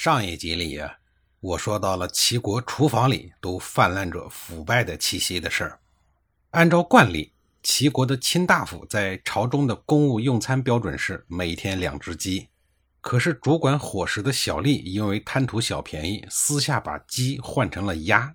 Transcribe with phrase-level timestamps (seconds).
[0.00, 0.96] 上一集里呀，
[1.40, 5.80] 我说到了齐国厨房里都泛滥着腐败的气息的事儿。
[6.50, 7.32] 按照惯例，
[7.64, 12.46] 齐国的卿大夫在朝中的公务用餐标准是每天两只鸡。
[13.00, 18.32] 可是主管伙食的小吏因为贪图小便宜，私下把鸡换成了鸭。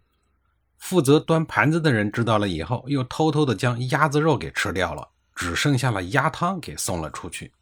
[0.78, 7.54] 负责端盘子的人知道了以后，又偷偷的将鸭子肉给吃掉了，只剩下了鸭汤给送了出去。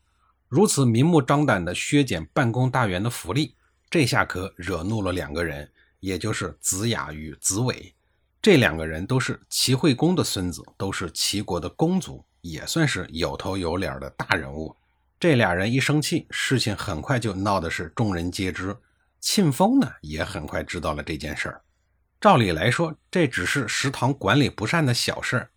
[0.47, 3.53] 如此明目张胆的削减办公大员的福利。
[3.91, 7.93] 这下可惹怒了两个人，也就是子雅与子伟。
[8.41, 14.73] 这两个人都是齐惠公的孙子，都是齐国的公族，也算是有头有脸的大人物。
[15.19, 18.73] 这俩人一生气，事情很快就闹的是众人皆知。
[19.19, 21.61] 庆丰呢，也很快知道了这件事儿。
[22.21, 25.49] 照理来说，这只是食堂管理不善的小事儿，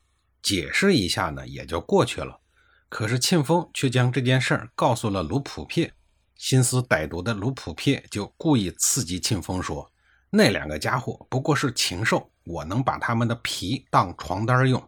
[0.42, 2.40] 解释一下呢，也就过去了。
[2.88, 5.94] 可是庆丰却将这件事儿告诉了卢普撇。
[6.36, 9.90] 心思歹毒的卢普撇就故意刺激庆丰说
[10.30, 14.82] ：“那两个家伙不过是禽兽，我能把他们的皮当床单用。”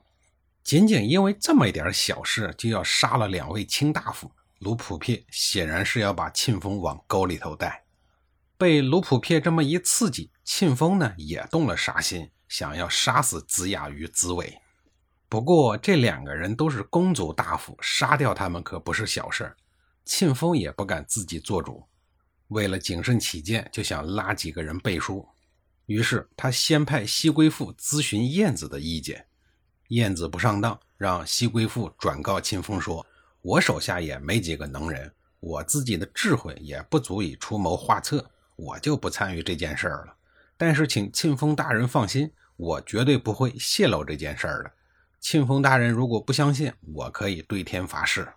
[0.65, 4.31] 仅仅因为这么一点小事，就要杀了两位卿大夫。
[4.59, 7.85] 卢普撇显然是要把庆丰往沟里头带。
[8.59, 14.59] 被卢普撇这么一刺激，庆丰呢也动了杀心，想要杀死子雅与子伟。
[15.29, 19.55] 不过这两个人都是公族大夫，杀掉他们可不是小事。
[20.07, 21.85] 庆丰也不敢自己做主，
[22.49, 25.27] 为了谨慎起见，就想拉几个人背书。
[25.87, 29.27] 于是他先派西归父咨询燕子的意见，
[29.89, 33.05] 燕子不上当，让西归父转告庆丰说
[33.43, 40.15] ：“我手下也没几个能人，我自己的智慧也不足以出谋划策，我就不参与这件事儿了。
[40.57, 44.71] 但是请庆丰大人放心，我绝对不会泄露这件事儿的。
[45.19, 48.33] 庆丰大人如果不相信，我可以对天发誓。”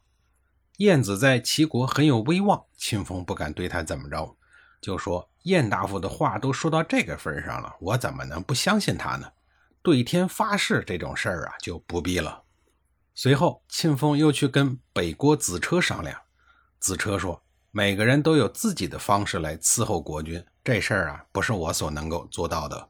[0.80, 4.38] 燕子在齐国很有威望，庆丰不敢对他怎么着，
[4.80, 9.30] 就说：“燕大夫的话都说到这个份上了，我怎么能不相信他呢？
[9.82, 12.44] 对天发誓这种事儿啊，就不必了。”
[13.14, 16.18] 随后，庆丰又去跟北郭子车商量，
[16.80, 22.88] 子车说：“每个人都有自己的方式来伺候国君，这事儿啊，不是我所能够做到的。”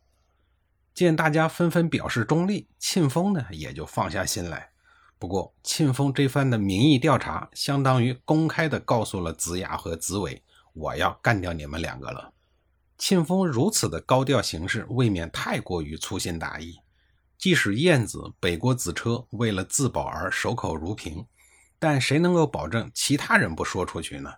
[0.93, 4.68] 见大家纷纷表示中立，庆丰呢也就放下心来。
[5.19, 10.41] 不过，庆丰这番的民意调查，相当于公开的告诉了子雅和子伟
[10.71, 12.31] ：“我要干掉你们两个了。”
[12.97, 16.79] 庆丰如此的高调行事，未免太过于粗心大意。
[17.37, 21.25] 即使燕子、北国子车为了自保而守口如瓶，
[21.77, 24.31] 但谁能够保证其他人不说出去呢？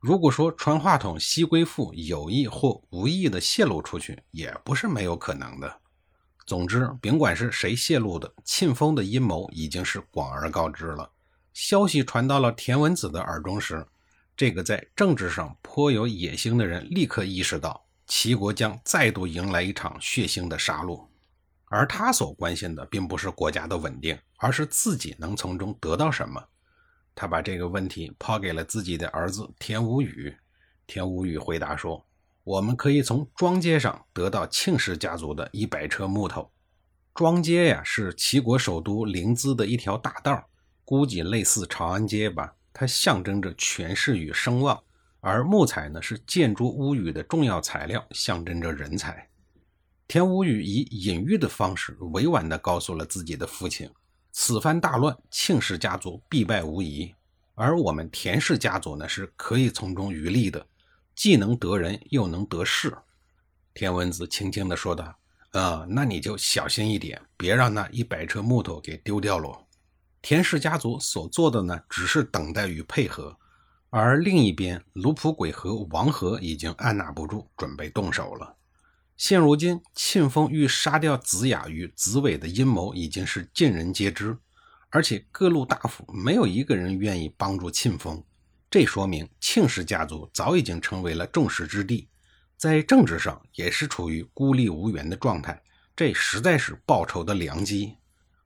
[0.00, 5.80] 如果说传话筒西归父有意或无意的泄露出去，也不是没有可能的。
[6.46, 11.10] 总之，甭管是谁泄露的，庆丰的阴谋已经是广而告之了。
[11.54, 13.86] 消息传到了田文子的耳中时，
[14.36, 21.06] 这个在政治上颇有野心的人立刻意识到，齐国将再度迎来一场血腥的杀戮。
[21.66, 26.44] 而他所关心的，并不是国家的稳定，而是自己能从中得到什么。
[27.14, 30.36] 他把这个问题抛给了自己的儿子田无宇。
[30.86, 32.04] 田无宇回答说。
[32.44, 36.50] 我们可以从庄街上得到庆氏家族的一百车木头。
[37.14, 40.46] 庄街呀，是齐国首都临淄的一条大道，
[40.84, 42.54] 估计类似长安街吧。
[42.70, 44.78] 它象征着权势与声望，
[45.20, 49.26] 而木材呢，是建筑屋宇的重要材料，象征着人才。
[50.06, 53.88] 田无宇以隐喻的方式，委婉地告诉了自己的父亲：
[54.32, 57.14] 此番大乱，庆氏家族必败无疑，
[57.54, 60.66] 而我们田氏家族呢，是可以从中渔利的。
[61.14, 62.96] 既能得人，又能得势。
[63.72, 65.16] 田文子轻轻地说道
[65.52, 69.66] ：“啊，那你就小心一点，别让那一百车木头给丢掉喽。”
[70.22, 73.36] 田氏家族所做的呢，只是等待与配合，
[73.90, 78.56] 而另一边，卢普鬼和王和已经按捺不住，准备动手了。
[79.16, 84.36] 现如今，庆丰欲杀掉子雅与子伟的阴谋已经是尽人皆知，
[84.90, 88.24] 而且各路大夫没有一个人愿意帮助庆丰。
[88.74, 92.08] 这说明庆氏家族早已经成为了众矢之的，
[92.56, 95.62] 在政治上也是处于孤立无援的状态。
[95.94, 97.96] 这实在是报仇的良机。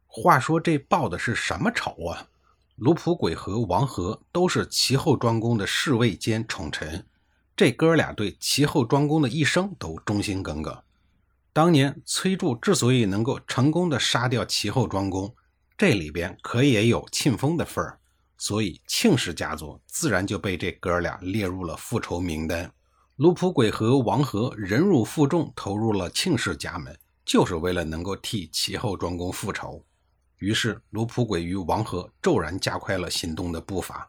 [0.07, 2.29] 话说这报的是什么仇啊？
[2.77, 7.07] 卢普鬼和王和都是齐后庄公的侍卫兼宠臣，
[7.57, 10.79] 这哥俩对齐后庄公的一生都忠心耿耿。
[11.55, 15.35] 当年崔杼之所以能够成功的杀掉齐后庄公，
[15.79, 17.98] 这里边可也有庆丰的份儿，
[18.39, 22.73] 所以庆氏家族自然就被这哥俩列入了复仇名单。
[23.17, 29.85] 卢普轨和王和忍辱负重，投入了庆氏家门，就是为了能够替齐后庄公复仇。
[30.39, 34.09] 于是，卢普轨与王和骤然加快了行动的步伐，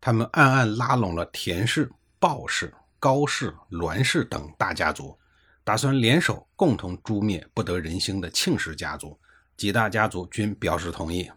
[0.00, 1.90] 他们暗暗拉拢了田氏、
[2.20, 5.18] 鲍氏、高氏、栾氏等大家族。
[5.64, 9.18] 打算联手共同诛灭不得人心的庆氏家族，
[9.56, 11.28] 几大家族均表示同意。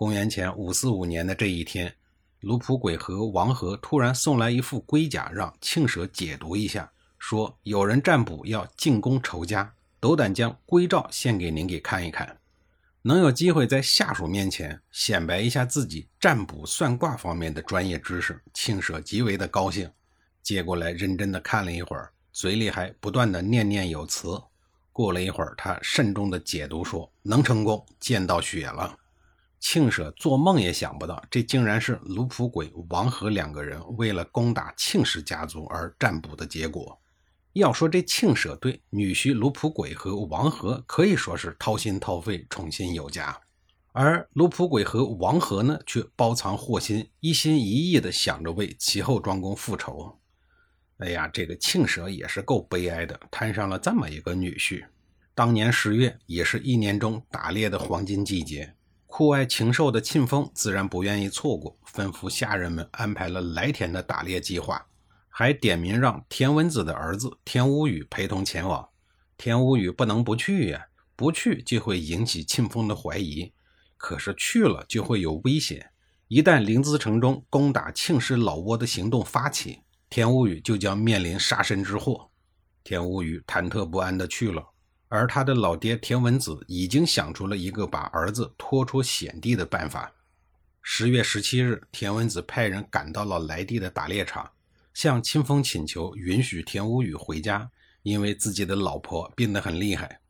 [0.00, 1.94] 公元前五四五年的这一天，
[2.40, 9.70] 卢普轨和王和突然送来一副龟甲，让庆舍解读一下，说有人占卜要进攻仇家，
[10.00, 12.34] 斗胆将龟照献给您给看一看，
[13.02, 18.40] 能有机会在下属面前显摆一下自己占卜算卦方面的专业知识。
[18.54, 19.86] 庆舍极为的高兴，
[20.42, 22.10] 接过来认真的看了一会儿。
[22.32, 24.40] 嘴里还不断的念念有词。
[24.92, 28.96] 过了一会儿，他慎重的解读说：“能成功，见到血了。”
[29.60, 36.98] 庆舍做梦也想不到，这竟然是卢普轨、王和两个人为了攻打庆氏家族而占卜的结果。
[37.52, 43.38] 要说这庆舍对女婿卢普轨和王和可以说是掏心掏肺、宠信有加，
[43.92, 50.16] 而卢普轨和王和呢，却包藏祸心，一心一意的想着为齐后庄公复仇。
[50.98, 54.84] 哎呀，这个庆舍也是够悲哀的，摊上了这么一个女婿。
[55.34, 58.74] 当年十月，也是一年中打猎的黄金季节，
[59.20, 64.86] 酷爱禽兽的庆丰自然不愿意错过，吩咐下人们安排了来田的打猎计划，
[65.28, 68.88] 还点名让田文子的儿子田无宇陪同前往。
[69.36, 70.86] 田无宇不能不去呀，
[71.16, 73.52] 不去就会引起庆丰的怀疑，
[73.98, 75.90] 可是去了就会有危险，
[76.28, 79.80] 一旦临淄城中攻打庆氏老窝的行动发起。
[80.08, 82.30] 田无宇就将面临杀身之祸。
[82.82, 84.64] 田无宇忐忑不安地去了，
[85.10, 90.12] 而他的老爹田文子已经想出了一个把儿子拖出险地的办法。
[90.82, 94.48] 十月十七日，田文子派人赶到了来地的打猎场，
[94.94, 97.68] 向清风请求允许田无宇回家，
[98.04, 100.20] 因为自己的老婆病得很厉害。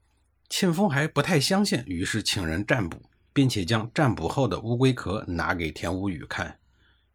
[0.48, 3.02] 庆丰还不太相信，于是请人占卜，
[3.34, 6.58] 并且将占卜后的乌龟壳拿给田无宇看。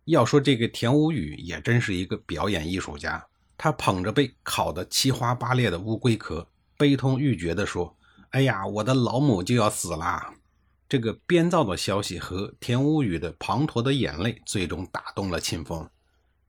[0.03, 3.25] 要说这个田无宇也真是一个表演艺术家，
[3.57, 6.47] 他捧着被烤得七花八裂的乌龟壳，
[6.77, 7.97] 悲痛欲绝地说
[8.31, 10.33] ：“哎呀，我的老母就要死了！”
[10.87, 15.89] 这个编造的消息和田无宇的滂沱的眼泪，最终打动了庆丰。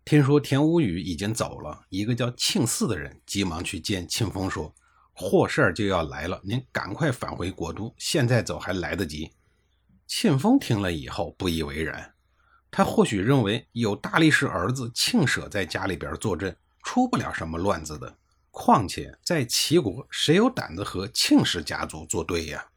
[0.05, 4.75] 听说田无宇已经走了，一个叫庆四的人急忙去见庆丰，说
[5.15, 9.33] ：“祸事就要来了，您赶快返回国都，现在走还来得及。”
[10.07, 12.13] 庆丰听了以后不以为然。
[12.71, 18.19] 他或许认为有大力士儿子庆舍在家里边坐镇，出不了什么乱子的。
[18.59, 22.69] 况且在齐国，谁有胆子和庆氏家族作对呀？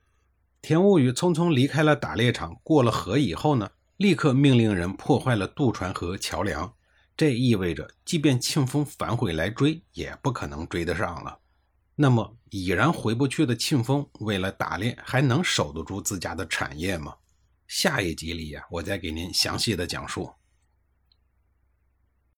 [0.61, 6.75] 田无宇匆匆离开了打猎场，过了河以后呢，立刻命令人破坏了渡船和桥梁。
[7.15, 11.39] 这意味着，即便庆丰反悔来追，也不可能追得上了。
[11.95, 17.15] 那么，已然回不去的庆丰，为了打猎，还能守得住自家的产业吗？
[17.69, 20.29] 下一集里呀，我再给您详细的讲述。